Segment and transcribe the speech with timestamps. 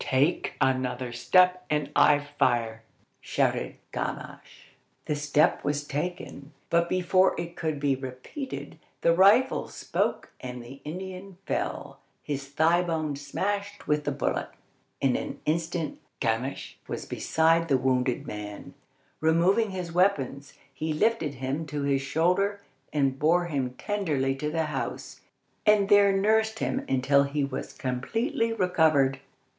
[0.01, 2.81] "Take another step and I fire,"
[3.19, 4.73] shouted Gamache.
[5.05, 10.81] The step was taken, but before it could be repeated, the rifle spoke and the
[10.83, 14.49] Indian fell, his thigh bone smashed with the bullet.
[15.01, 18.73] In an instant Gamache was beside the wounded man.
[19.19, 22.59] Removing his weapons, he lifted him to his shoulder,
[22.91, 25.21] and bore him tenderly to the house,
[25.63, 29.19] and there nursed him until he was completely recovered.